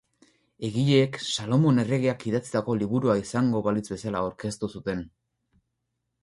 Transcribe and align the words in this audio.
Egileek 0.67 1.19
Salomon 1.33 1.81
erregeak 1.83 2.25
idatzitako 2.29 2.77
liburua 2.79 3.17
izango 3.25 3.63
balitz 3.69 3.85
bezala 3.95 4.23
aurkeztu 4.25 4.71
zuten. 4.79 5.07